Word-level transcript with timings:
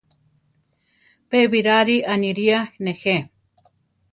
Pe 1.29 1.41
Birari 1.51 1.97
aniría 2.15 2.59
nejé. 2.85 3.15